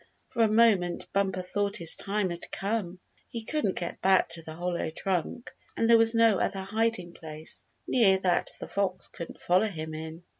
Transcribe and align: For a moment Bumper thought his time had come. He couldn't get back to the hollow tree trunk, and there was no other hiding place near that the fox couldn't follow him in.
For 0.29 0.41
a 0.41 0.47
moment 0.51 1.05
Bumper 1.13 1.43
thought 1.43 1.77
his 1.77 1.93
time 1.93 2.31
had 2.31 2.49
come. 2.51 2.99
He 3.29 3.43
couldn't 3.43 3.75
get 3.75 4.01
back 4.01 4.29
to 4.29 4.41
the 4.41 4.55
hollow 4.55 4.79
tree 4.89 4.93
trunk, 4.93 5.53
and 5.77 5.87
there 5.87 5.99
was 5.99 6.15
no 6.15 6.39
other 6.39 6.61
hiding 6.61 7.13
place 7.13 7.67
near 7.85 8.17
that 8.17 8.51
the 8.59 8.65
fox 8.67 9.09
couldn't 9.09 9.41
follow 9.41 9.67
him 9.67 9.93
in. 9.93 10.23